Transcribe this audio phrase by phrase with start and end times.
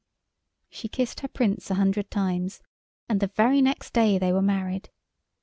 [0.71, 2.59] ]She kissed her Prince a hundred times,
[3.07, 4.89] and the very next day they were married.